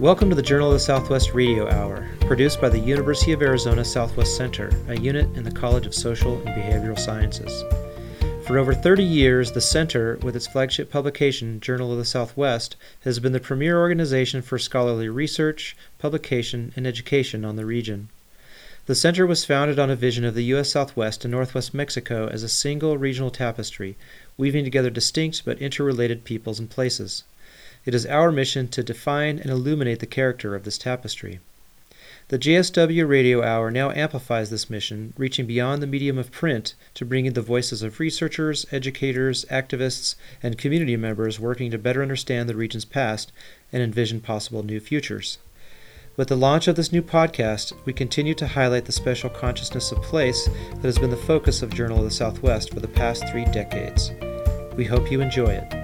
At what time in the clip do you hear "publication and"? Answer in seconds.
15.98-16.86